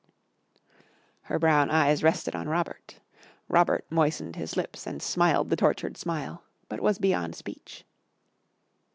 Her 1.29 1.37
brown 1.37 1.69
eyes 1.69 2.01
rested 2.01 2.35
on 2.35 2.49
Robert. 2.49 2.99
Robert 3.47 3.85
moistened 3.91 4.35
his 4.35 4.57
lips 4.57 4.87
and 4.87 4.99
smiled 4.99 5.51
the 5.51 5.55
tortured 5.55 5.95
smile, 5.95 6.43
but 6.67 6.81
was 6.81 6.97
beyond 6.97 7.35
speech. 7.35 7.85